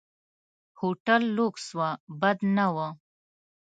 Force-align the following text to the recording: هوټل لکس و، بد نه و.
هوټل 0.79 1.21
لکس 1.37 1.65
و، 1.77 1.79
بد 2.19 2.37
نه 2.55 2.67
و. 2.75 2.77